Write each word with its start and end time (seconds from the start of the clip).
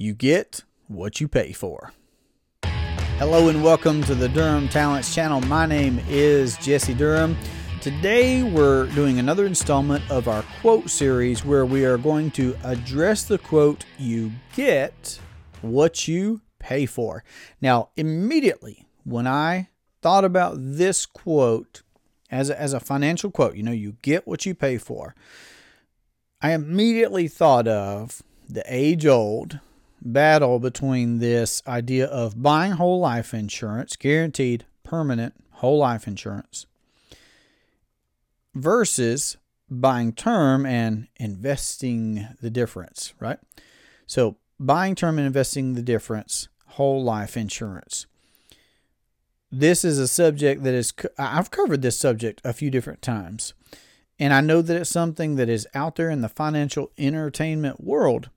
You 0.00 0.14
get 0.14 0.62
what 0.86 1.20
you 1.20 1.26
pay 1.26 1.50
for. 1.50 1.92
Hello 2.62 3.48
and 3.48 3.64
welcome 3.64 4.00
to 4.04 4.14
the 4.14 4.28
Durham 4.28 4.68
Talents 4.68 5.12
channel. 5.12 5.40
My 5.40 5.66
name 5.66 6.00
is 6.08 6.56
Jesse 6.58 6.94
Durham. 6.94 7.36
Today 7.80 8.44
we're 8.44 8.86
doing 8.92 9.18
another 9.18 9.44
installment 9.44 10.08
of 10.08 10.28
our 10.28 10.44
quote 10.60 10.88
series 10.88 11.44
where 11.44 11.66
we 11.66 11.84
are 11.84 11.98
going 11.98 12.30
to 12.30 12.56
address 12.62 13.24
the 13.24 13.38
quote, 13.38 13.86
You 13.98 14.30
get 14.54 15.18
what 15.62 16.06
you 16.06 16.42
pay 16.60 16.86
for. 16.86 17.24
Now, 17.60 17.88
immediately 17.96 18.86
when 19.02 19.26
I 19.26 19.70
thought 20.00 20.24
about 20.24 20.58
this 20.58 21.06
quote 21.06 21.82
as 22.30 22.50
a, 22.50 22.60
as 22.60 22.72
a 22.72 22.78
financial 22.78 23.32
quote, 23.32 23.56
you 23.56 23.64
know, 23.64 23.72
you 23.72 23.96
get 24.02 24.28
what 24.28 24.46
you 24.46 24.54
pay 24.54 24.78
for, 24.78 25.16
I 26.40 26.52
immediately 26.52 27.26
thought 27.26 27.66
of 27.66 28.22
the 28.48 28.62
age 28.68 29.04
old 29.04 29.58
battle 30.00 30.58
between 30.58 31.18
this 31.18 31.62
idea 31.66 32.06
of 32.06 32.42
buying 32.42 32.72
whole 32.72 33.00
life 33.00 33.34
insurance, 33.34 33.96
guaranteed 33.96 34.64
permanent 34.84 35.34
whole 35.52 35.78
life 35.78 36.06
insurance, 36.06 36.66
versus 38.54 39.36
buying 39.70 40.12
term 40.12 40.64
and 40.64 41.08
investing 41.16 42.28
the 42.40 42.50
difference, 42.50 43.12
right? 43.20 43.38
So, 44.06 44.36
buying 44.58 44.94
term 44.94 45.18
and 45.18 45.26
investing 45.26 45.74
the 45.74 45.82
difference, 45.82 46.48
whole 46.66 47.02
life 47.02 47.36
insurance. 47.36 48.06
This 49.50 49.84
is 49.84 49.98
a 49.98 50.08
subject 50.08 50.62
that 50.64 50.74
is, 50.74 50.92
I've 51.16 51.50
covered 51.50 51.82
this 51.82 51.98
subject 51.98 52.40
a 52.44 52.52
few 52.52 52.70
different 52.70 53.00
times. 53.00 53.54
And 54.18 54.34
I 54.34 54.40
know 54.40 54.62
that 54.62 54.76
it's 54.76 54.90
something 54.90 55.36
that 55.36 55.48
is 55.48 55.66
out 55.74 55.96
there 55.96 56.10
in 56.10 56.22
the 56.22 56.28
financial 56.28 56.90
entertainment 56.98 57.82
world 57.82 58.30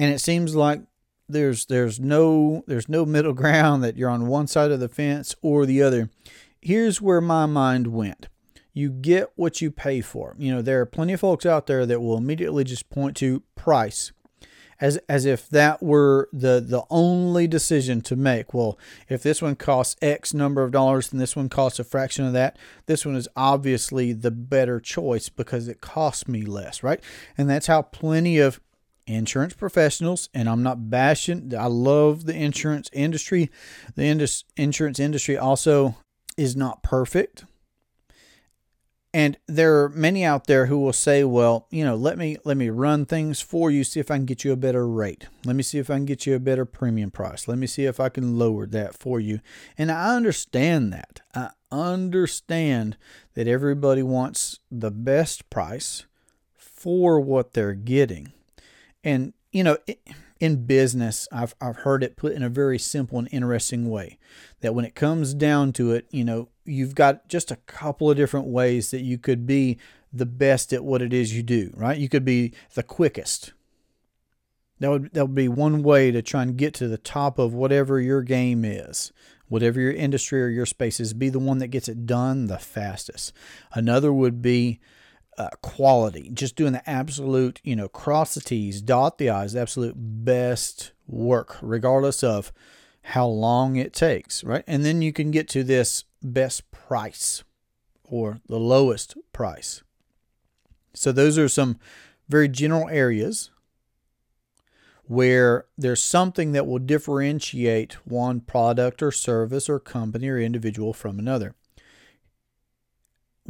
and 0.00 0.10
it 0.10 0.18
seems 0.18 0.56
like 0.56 0.80
there's 1.28 1.66
there's 1.66 2.00
no 2.00 2.64
there's 2.66 2.88
no 2.88 3.04
middle 3.04 3.32
ground 3.34 3.84
that 3.84 3.98
you're 3.98 4.08
on 4.08 4.26
one 4.26 4.46
side 4.46 4.70
of 4.70 4.80
the 4.80 4.88
fence 4.88 5.34
or 5.42 5.66
the 5.66 5.82
other. 5.82 6.08
Here's 6.60 7.02
where 7.02 7.20
my 7.20 7.44
mind 7.44 7.88
went. 7.88 8.28
You 8.72 8.90
get 8.90 9.30
what 9.36 9.60
you 9.60 9.70
pay 9.70 10.00
for. 10.00 10.34
You 10.38 10.54
know, 10.54 10.62
there 10.62 10.80
are 10.80 10.86
plenty 10.86 11.12
of 11.12 11.20
folks 11.20 11.44
out 11.44 11.66
there 11.66 11.84
that 11.84 12.00
will 12.00 12.16
immediately 12.16 12.64
just 12.64 12.88
point 12.88 13.14
to 13.18 13.42
price 13.56 14.12
as 14.80 14.96
as 15.06 15.26
if 15.26 15.50
that 15.50 15.82
were 15.82 16.30
the 16.32 16.64
the 16.66 16.84
only 16.88 17.46
decision 17.46 18.00
to 18.00 18.16
make. 18.16 18.54
Well, 18.54 18.78
if 19.10 19.22
this 19.22 19.42
one 19.42 19.54
costs 19.54 19.96
X 20.00 20.32
number 20.32 20.62
of 20.62 20.72
dollars 20.72 21.12
and 21.12 21.20
this 21.20 21.36
one 21.36 21.50
costs 21.50 21.78
a 21.78 21.84
fraction 21.84 22.24
of 22.24 22.32
that, 22.32 22.56
this 22.86 23.04
one 23.04 23.16
is 23.16 23.28
obviously 23.36 24.14
the 24.14 24.30
better 24.30 24.80
choice 24.80 25.28
because 25.28 25.68
it 25.68 25.82
costs 25.82 26.26
me 26.26 26.40
less, 26.40 26.82
right? 26.82 27.02
And 27.36 27.50
that's 27.50 27.66
how 27.66 27.82
plenty 27.82 28.38
of 28.38 28.60
insurance 29.14 29.54
professionals, 29.54 30.28
and 30.34 30.48
I'm 30.48 30.62
not 30.62 30.90
bashing. 30.90 31.54
I 31.56 31.66
love 31.66 32.24
the 32.24 32.34
insurance 32.34 32.90
industry. 32.92 33.50
The 33.94 34.04
indus- 34.04 34.44
insurance 34.56 34.98
industry 34.98 35.36
also 35.36 35.96
is 36.36 36.56
not 36.56 36.82
perfect. 36.82 37.44
And 39.12 39.36
there 39.48 39.82
are 39.82 39.88
many 39.88 40.24
out 40.24 40.46
there 40.46 40.66
who 40.66 40.78
will 40.78 40.92
say, 40.92 41.24
"Well, 41.24 41.66
you 41.70 41.84
know, 41.84 41.96
let 41.96 42.16
me 42.16 42.36
let 42.44 42.56
me 42.56 42.68
run 42.68 43.06
things 43.06 43.40
for 43.40 43.68
you, 43.68 43.82
see 43.82 43.98
if 43.98 44.08
I 44.08 44.16
can 44.16 44.24
get 44.24 44.44
you 44.44 44.52
a 44.52 44.56
better 44.56 44.86
rate. 44.86 45.26
Let 45.44 45.56
me 45.56 45.64
see 45.64 45.78
if 45.78 45.90
I 45.90 45.96
can 45.96 46.04
get 46.04 46.26
you 46.26 46.36
a 46.36 46.40
better 46.40 46.64
premium 46.64 47.10
price. 47.10 47.48
Let 47.48 47.58
me 47.58 47.66
see 47.66 47.86
if 47.86 47.98
I 47.98 48.08
can 48.08 48.38
lower 48.38 48.66
that 48.66 48.94
for 48.94 49.18
you." 49.18 49.40
And 49.76 49.90
I 49.90 50.14
understand 50.14 50.92
that. 50.92 51.22
I 51.34 51.50
understand 51.72 52.96
that 53.34 53.48
everybody 53.48 54.02
wants 54.02 54.60
the 54.70 54.92
best 54.92 55.50
price 55.50 56.06
for 56.54 57.18
what 57.18 57.52
they're 57.52 57.74
getting. 57.74 58.32
And, 59.02 59.32
you 59.50 59.64
know, 59.64 59.78
in 60.40 60.66
business, 60.66 61.28
I've, 61.30 61.54
I've 61.60 61.76
heard 61.76 62.02
it 62.02 62.16
put 62.16 62.32
in 62.32 62.42
a 62.42 62.48
very 62.48 62.78
simple 62.78 63.18
and 63.18 63.28
interesting 63.30 63.90
way 63.90 64.18
that 64.60 64.74
when 64.74 64.84
it 64.84 64.94
comes 64.94 65.34
down 65.34 65.72
to 65.74 65.92
it, 65.92 66.06
you 66.10 66.24
know, 66.24 66.48
you've 66.64 66.94
got 66.94 67.28
just 67.28 67.50
a 67.50 67.56
couple 67.56 68.10
of 68.10 68.16
different 68.16 68.46
ways 68.46 68.90
that 68.90 69.02
you 69.02 69.18
could 69.18 69.46
be 69.46 69.78
the 70.12 70.26
best 70.26 70.72
at 70.72 70.84
what 70.84 71.02
it 71.02 71.12
is 71.12 71.36
you 71.36 71.42
do, 71.42 71.72
right? 71.76 71.98
You 71.98 72.08
could 72.08 72.24
be 72.24 72.52
the 72.74 72.82
quickest. 72.82 73.52
That 74.80 74.90
would 74.90 75.12
that 75.12 75.26
would 75.26 75.34
be 75.34 75.48
one 75.48 75.82
way 75.82 76.10
to 76.10 76.22
try 76.22 76.42
and 76.42 76.56
get 76.56 76.72
to 76.74 76.88
the 76.88 76.98
top 76.98 77.38
of 77.38 77.52
whatever 77.52 78.00
your 78.00 78.22
game 78.22 78.64
is, 78.64 79.12
whatever 79.48 79.78
your 79.78 79.92
industry 79.92 80.42
or 80.42 80.48
your 80.48 80.66
space 80.66 81.00
is. 81.00 81.12
Be 81.12 81.28
the 81.28 81.38
one 81.38 81.58
that 81.58 81.68
gets 81.68 81.88
it 81.88 82.06
done 82.06 82.46
the 82.46 82.58
fastest. 82.58 83.34
Another 83.74 84.10
would 84.10 84.40
be 84.40 84.80
uh, 85.40 85.48
quality, 85.62 86.30
just 86.34 86.54
doing 86.54 86.74
the 86.74 86.88
absolute, 86.88 87.62
you 87.64 87.74
know, 87.74 87.88
cross 87.88 88.34
the 88.34 88.42
T's, 88.42 88.82
dot 88.82 89.16
the 89.16 89.30
I's, 89.30 89.54
the 89.54 89.60
absolute 89.60 89.94
best 89.96 90.92
work, 91.06 91.56
regardless 91.62 92.22
of 92.22 92.52
how 93.02 93.26
long 93.26 93.76
it 93.76 93.94
takes, 93.94 94.44
right? 94.44 94.62
And 94.66 94.84
then 94.84 95.00
you 95.00 95.14
can 95.14 95.30
get 95.30 95.48
to 95.48 95.64
this 95.64 96.04
best 96.22 96.70
price 96.70 97.42
or 98.04 98.40
the 98.48 98.58
lowest 98.58 99.16
price. 99.32 99.82
So 100.92 101.10
those 101.10 101.38
are 101.38 101.48
some 101.48 101.78
very 102.28 102.48
general 102.48 102.90
areas 102.90 103.50
where 105.04 105.64
there's 105.78 106.02
something 106.02 106.52
that 106.52 106.66
will 106.66 106.78
differentiate 106.78 107.94
one 108.06 108.40
product 108.40 109.02
or 109.02 109.10
service 109.10 109.70
or 109.70 109.80
company 109.80 110.28
or 110.28 110.38
individual 110.38 110.92
from 110.92 111.18
another 111.18 111.54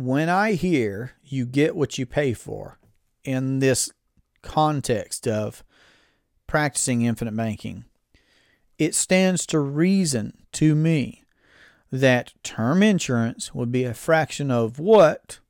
when 0.04 0.28
I 0.28 0.52
hear 0.52 1.12
you 1.22 1.46
get 1.46 1.76
what 1.76 1.98
you 1.98 2.06
pay 2.06 2.32
for 2.32 2.78
in 3.24 3.58
this 3.58 3.90
context 4.42 5.28
of 5.28 5.62
practicing 6.46 7.02
infinite 7.02 7.36
banking, 7.36 7.84
it 8.78 8.94
stands 8.94 9.46
to 9.46 9.60
reason 9.60 10.44
to 10.52 10.74
me 10.74 11.24
that 11.92 12.32
term 12.42 12.82
insurance 12.82 13.54
would 13.54 13.70
be 13.70 13.84
a 13.84 13.94
fraction 13.94 14.50
of 14.50 14.78
what 14.78 15.40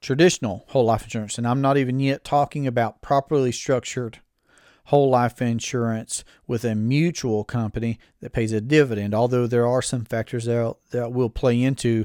traditional 0.00 0.64
whole 0.68 0.84
life 0.84 1.04
insurance, 1.04 1.38
and 1.38 1.46
I'm 1.46 1.60
not 1.60 1.78
even 1.78 1.98
yet 1.98 2.24
talking 2.24 2.66
about 2.66 3.00
properly 3.00 3.52
structured 3.52 4.20
whole 4.88 5.08
life 5.08 5.40
insurance 5.40 6.24
with 6.46 6.62
a 6.62 6.74
mutual 6.74 7.42
company 7.42 7.98
that 8.20 8.34
pays 8.34 8.52
a 8.52 8.60
dividend, 8.60 9.14
although 9.14 9.46
there 9.46 9.66
are 9.66 9.80
some 9.80 10.04
factors 10.04 10.44
that, 10.44 10.76
that 10.90 11.10
will 11.12 11.30
play 11.30 11.62
into 11.62 12.04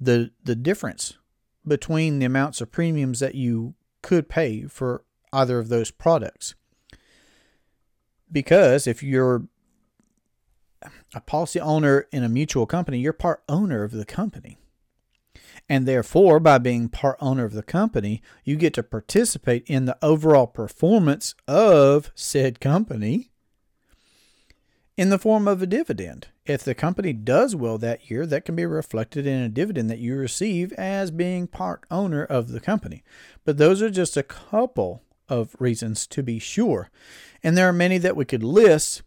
the, 0.00 0.30
the 0.42 0.54
difference 0.54 1.18
between 1.66 2.18
the 2.18 2.26
amounts 2.26 2.60
of 2.60 2.72
premiums 2.72 3.20
that 3.20 3.34
you 3.34 3.74
could 4.02 4.28
pay 4.28 4.64
for 4.64 5.04
either 5.32 5.58
of 5.58 5.68
those 5.68 5.90
products. 5.90 6.54
Because 8.30 8.86
if 8.86 9.02
you're 9.02 9.46
a 11.14 11.20
policy 11.20 11.60
owner 11.60 12.06
in 12.12 12.22
a 12.22 12.28
mutual 12.28 12.66
company, 12.66 12.98
you're 12.98 13.12
part 13.12 13.42
owner 13.48 13.82
of 13.82 13.92
the 13.92 14.04
company. 14.04 14.58
And 15.68 15.86
therefore, 15.86 16.40
by 16.40 16.58
being 16.58 16.88
part 16.88 17.16
owner 17.20 17.44
of 17.44 17.54
the 17.54 17.62
company, 17.62 18.22
you 18.44 18.56
get 18.56 18.74
to 18.74 18.82
participate 18.82 19.64
in 19.66 19.86
the 19.86 19.96
overall 20.02 20.46
performance 20.46 21.34
of 21.48 22.12
said 22.14 22.60
company 22.60 23.30
in 24.96 25.08
the 25.08 25.18
form 25.18 25.48
of 25.48 25.62
a 25.62 25.66
dividend. 25.66 26.28
If 26.46 26.62
the 26.62 26.74
company 26.74 27.14
does 27.14 27.56
well 27.56 27.78
that 27.78 28.10
year, 28.10 28.26
that 28.26 28.44
can 28.44 28.54
be 28.54 28.66
reflected 28.66 29.26
in 29.26 29.40
a 29.40 29.48
dividend 29.48 29.88
that 29.88 29.98
you 29.98 30.14
receive 30.14 30.72
as 30.74 31.10
being 31.10 31.46
part 31.46 31.84
owner 31.90 32.22
of 32.22 32.48
the 32.48 32.60
company. 32.60 33.02
But 33.44 33.56
those 33.56 33.80
are 33.80 33.90
just 33.90 34.16
a 34.16 34.22
couple 34.22 35.02
of 35.28 35.56
reasons 35.58 36.06
to 36.08 36.22
be 36.22 36.38
sure. 36.38 36.90
And 37.42 37.56
there 37.56 37.68
are 37.68 37.72
many 37.72 37.96
that 37.98 38.16
we 38.16 38.26
could 38.26 38.42
list 38.42 39.02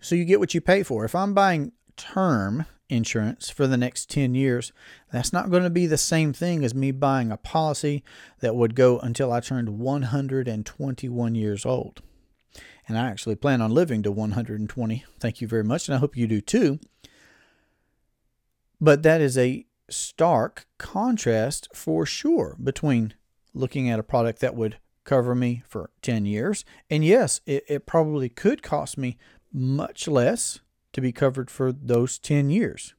so 0.00 0.14
you 0.14 0.24
get 0.24 0.38
what 0.38 0.54
you 0.54 0.60
pay 0.60 0.84
for. 0.84 1.04
If 1.04 1.16
I'm 1.16 1.34
buying 1.34 1.72
term 1.96 2.66
insurance 2.88 3.50
for 3.50 3.66
the 3.66 3.76
next 3.76 4.08
10 4.10 4.36
years, 4.36 4.72
that's 5.12 5.32
not 5.32 5.50
going 5.50 5.64
to 5.64 5.70
be 5.70 5.86
the 5.86 5.98
same 5.98 6.32
thing 6.32 6.64
as 6.64 6.76
me 6.76 6.92
buying 6.92 7.32
a 7.32 7.36
policy 7.36 8.04
that 8.38 8.54
would 8.54 8.76
go 8.76 9.00
until 9.00 9.32
I 9.32 9.40
turned 9.40 9.80
121 9.80 11.34
years 11.34 11.66
old 11.66 12.02
and 12.88 12.98
I 12.98 13.08
actually 13.08 13.36
plan 13.36 13.60
on 13.60 13.72
living 13.72 14.02
to 14.02 14.12
120. 14.12 15.04
Thank 15.18 15.40
you 15.40 15.48
very 15.48 15.64
much, 15.64 15.88
and 15.88 15.94
I 15.94 15.98
hope 15.98 16.16
you 16.16 16.26
do 16.26 16.40
too. 16.40 16.78
But 18.80 19.02
that 19.02 19.20
is 19.20 19.36
a 19.36 19.66
stark 19.88 20.66
contrast 20.78 21.68
for 21.74 22.06
sure 22.06 22.56
between 22.62 23.14
looking 23.54 23.88
at 23.88 23.98
a 23.98 24.04
product 24.04 24.40
that 24.40 24.54
would 24.54 24.76
cover 25.04 25.34
me 25.34 25.62
for 25.66 25.90
10 26.02 26.26
years. 26.26 26.64
And 26.90 27.04
yes, 27.04 27.40
it, 27.46 27.64
it 27.68 27.86
probably 27.86 28.28
could 28.28 28.62
cost 28.62 28.98
me 28.98 29.16
much 29.52 30.06
less 30.06 30.60
to 30.92 31.00
be 31.00 31.12
covered 31.12 31.50
for 31.50 31.72
those 31.72 32.18
10 32.18 32.50
years. 32.50 32.94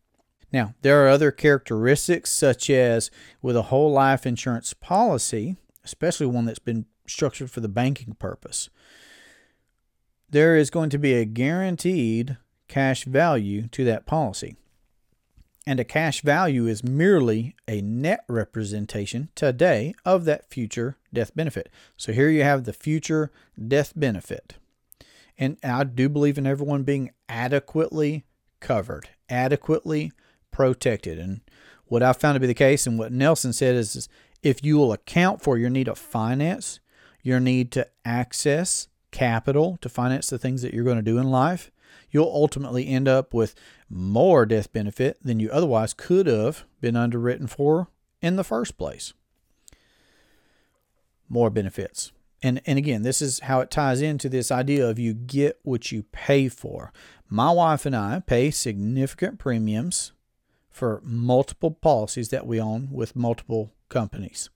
Now, 0.52 0.74
there 0.82 1.04
are 1.04 1.10
other 1.10 1.32
characteristics, 1.32 2.32
such 2.32 2.70
as 2.70 3.12
with 3.42 3.58
a 3.58 3.64
whole 3.64 3.92
life 3.92 4.26
insurance 4.26 4.74
policy, 4.74 5.58
especially 5.84 6.26
one 6.26 6.46
that's 6.46 6.60
been 6.60 6.86
structured 7.06 7.52
for 7.52 7.60
the 7.60 7.68
banking 7.68 8.14
purpose 8.14 8.70
there 10.30 10.56
is 10.56 10.70
going 10.70 10.90
to 10.90 10.98
be 10.98 11.14
a 11.14 11.26
guaranteed 11.26 12.38
cash 12.68 13.06
value 13.06 13.68
to 13.70 13.84
that 13.86 14.06
policy. 14.06 14.56
And 15.66 15.80
a 15.80 15.86
cash 15.86 16.22
value 16.22 16.66
is 16.66 16.84
merely 16.84 17.56
a 17.68 17.82
net 17.82 18.24
representation 18.30 19.30
today 19.36 19.94
of 20.06 20.24
that 20.26 20.50
future 20.50 20.98
death 21.14 21.36
benefit. 21.36 21.70
So 21.98 22.14
here 22.14 22.30
you 22.30 22.44
have 22.44 22.64
the 22.64 22.74
future 22.74 23.32
death 23.68 23.92
benefit. 23.96 24.56
And 25.38 25.58
I 25.64 25.84
do 25.84 26.08
believe 26.10 26.38
in 26.38 26.48
everyone 26.48 26.84
being 26.84 27.12
adequately 27.28 28.26
covered, 28.60 29.10
adequately 29.30 30.12
protected. 30.52 31.20
And 31.20 31.42
what 31.86 32.02
I 32.02 32.14
found 32.14 32.38
to 32.38 32.40
be 32.40 32.48
the 32.48 32.54
case, 32.54 32.88
and 32.88 32.98
what 32.98 33.12
Nelson 33.12 33.54
said 33.54 33.76
is, 33.76 33.96
is 33.96 34.10
if 34.42 34.64
you 34.64 34.78
will 34.78 34.94
account 34.94 35.42
for 35.42 35.58
your 35.58 35.70
need 35.70 35.88
of 35.88 36.00
finance, 36.00 36.80
your 37.22 37.40
need 37.40 37.72
to 37.74 37.88
access 38.06 38.88
capital 39.12 39.78
to 39.82 39.90
finance 39.90 40.30
the 40.30 40.38
things 40.38 40.62
that 40.62 40.74
you're 40.74 40.84
going 40.84 40.98
to 40.98 41.02
do 41.02 41.18
in 41.18 41.30
life, 41.30 41.72
you'll 42.12 42.26
ultimately 42.26 42.88
end 42.88 43.08
up 43.08 43.34
with 43.34 43.56
more 43.90 44.46
death 44.46 44.72
benefit 44.72 45.18
than 45.24 45.40
you 45.40 45.50
otherwise 45.52 45.94
could 45.94 46.28
have 46.28 46.66
been 46.82 46.96
underwritten 46.96 47.48
for 47.48 47.88
in 48.22 48.36
the 48.36 48.44
first 48.44 48.78
place. 48.78 49.14
More 51.30 51.50
benefits. 51.50 52.12
And, 52.42 52.62
and 52.66 52.78
again, 52.78 53.02
this 53.02 53.22
is 53.22 53.40
how 53.42 53.62
it 53.62 53.72
ties 53.72 54.02
into 54.02 54.30
this 54.30 54.52
idea 54.52 54.88
of 54.88 55.00
you 55.00 55.14
get 55.14 55.60
what 55.64 55.92
you 55.92 56.04
pay 56.04 56.50
for. 56.50 56.94
My 57.30 57.52
wife 57.52 57.86
and 57.86 57.96
I 57.96 58.22
pay 58.26 58.52
significant 58.52 59.40
premiums 59.40 60.12
for 60.70 61.02
multiple 61.04 61.72
policies 61.72 62.30
that 62.30 62.46
we 62.46 62.62
own 62.62 62.90
with 62.92 63.16
multiple 63.16 63.74
companies. 63.90 64.50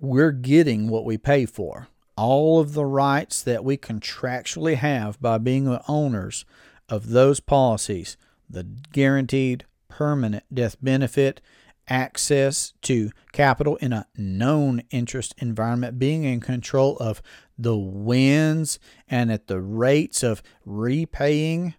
We're 0.00 0.32
getting 0.32 0.88
what 0.88 1.04
we 1.04 1.16
pay 1.16 1.46
for. 1.46 1.86
All 2.16 2.60
of 2.60 2.74
the 2.74 2.84
rights 2.84 3.42
that 3.42 3.64
we 3.64 3.76
contractually 3.76 4.76
have 4.76 5.20
by 5.20 5.38
being 5.38 5.64
the 5.64 5.82
owners 5.88 6.44
of 6.88 7.10
those 7.10 7.40
policies, 7.40 8.16
the 8.48 8.64
guaranteed 8.64 9.64
permanent 9.88 10.44
death 10.52 10.76
benefit, 10.82 11.40
access 11.88 12.72
to 12.82 13.10
capital 13.32 13.76
in 13.76 13.92
a 13.92 14.06
known 14.16 14.82
interest 14.90 15.34
environment, 15.38 15.98
being 15.98 16.24
in 16.24 16.40
control 16.40 16.96
of 16.98 17.22
the 17.58 17.76
wins 17.76 18.78
and 19.08 19.32
at 19.32 19.46
the 19.46 19.60
rates 19.60 20.22
of 20.22 20.42
repaying 20.64 21.74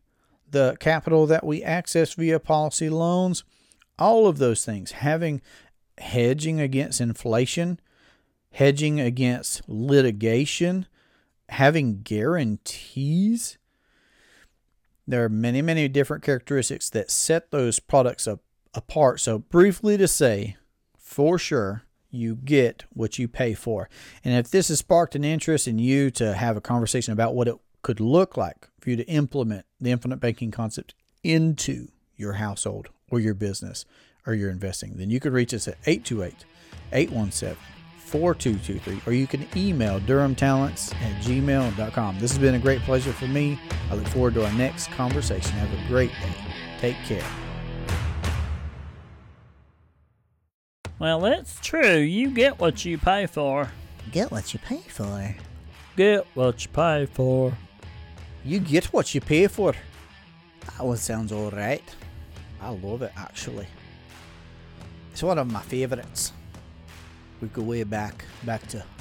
the 0.49 0.77
capital 0.79 1.25
that 1.25 1.45
we 1.45 1.63
access 1.63 2.13
via 2.13 2.39
policy 2.39 2.89
loans, 2.89 3.43
all 3.97 4.27
of 4.27 4.37
those 4.37 4.63
things, 4.63 4.91
having 4.91 5.41
hedging 5.97 6.59
against 6.59 7.01
inflation, 7.01 7.79
hedging 8.53 8.99
against 8.99 9.67
litigation, 9.67 10.87
having 11.49 12.01
guarantees. 12.01 13.57
There 15.07 15.23
are 15.23 15.29
many, 15.29 15.61
many 15.61 15.87
different 15.87 16.23
characteristics 16.23 16.89
that 16.91 17.11
set 17.11 17.51
those 17.51 17.79
products 17.79 18.27
up 18.27 18.39
apart. 18.73 19.19
So, 19.19 19.39
briefly 19.39 19.97
to 19.97 20.07
say, 20.07 20.55
for 20.97 21.37
sure, 21.37 21.83
you 22.09 22.35
get 22.35 22.85
what 22.89 23.17
you 23.17 23.27
pay 23.27 23.53
for. 23.55 23.89
And 24.23 24.35
if 24.35 24.51
this 24.51 24.67
has 24.67 24.79
sparked 24.79 25.15
an 25.15 25.23
interest 25.23 25.67
in 25.67 25.79
you 25.79 26.11
to 26.11 26.33
have 26.33 26.55
a 26.55 26.61
conversation 26.61 27.11
about 27.11 27.35
what 27.35 27.47
it 27.47 27.55
could 27.81 27.99
look 27.99 28.37
like 28.37 28.69
for 28.79 28.91
you 28.91 28.95
to 28.95 29.07
implement 29.07 29.65
the 29.81 29.91
infinite 29.91 30.17
banking 30.17 30.51
concept 30.51 30.93
into 31.23 31.87
your 32.15 32.33
household 32.33 32.89
or 33.09 33.19
your 33.19 33.33
business 33.33 33.85
or 34.25 34.33
your 34.33 34.49
investing, 34.49 34.97
then 34.97 35.09
you 35.09 35.19
could 35.19 35.33
reach 35.33 35.53
us 35.53 35.67
at 35.67 35.77
828 35.85 36.45
817 36.91 37.57
4223 38.13 39.01
or 39.07 39.15
you 39.15 39.25
can 39.25 39.47
email 39.57 39.99
durhamtalents 40.01 40.93
at 41.01 41.23
gmail.com. 41.23 42.19
This 42.19 42.31
has 42.31 42.37
been 42.37 42.53
a 42.53 42.59
great 42.59 42.79
pleasure 42.81 43.11
for 43.11 43.25
me. 43.25 43.59
I 43.89 43.95
look 43.95 44.05
forward 44.09 44.35
to 44.35 44.45
our 44.45 44.53
next 44.53 44.91
conversation. 44.91 45.51
Have 45.53 45.73
a 45.73 45.87
great 45.87 46.11
day. 46.11 46.35
Take 46.79 46.95
care. 47.05 47.25
Well, 50.99 51.25
it's 51.25 51.59
true. 51.59 51.97
You 51.97 52.29
get 52.29 52.59
what 52.59 52.85
you 52.85 52.99
pay 52.99 53.25
for. 53.25 53.71
Get 54.11 54.29
what 54.29 54.53
you 54.53 54.59
pay 54.59 54.83
for. 54.87 55.35
Get 55.97 56.27
what 56.35 56.63
you 56.63 56.71
pay 56.71 57.07
for. 57.07 57.57
You 58.45 58.59
get 58.59 58.85
what 58.93 59.15
you 59.15 59.21
pay 59.21 59.47
for. 59.47 59.73
That 60.67 60.85
one 60.85 60.97
sounds 60.97 61.31
alright. 61.31 61.83
I 62.61 62.69
love 62.69 63.01
it 63.01 63.11
actually. 63.17 63.65
It's 65.11 65.23
one 65.23 65.39
of 65.39 65.51
my 65.51 65.61
favorites. 65.61 66.31
We 67.43 67.49
go 67.49 67.61
way 67.61 67.83
back, 67.83 68.23
back 68.45 68.65
to. 68.69 68.92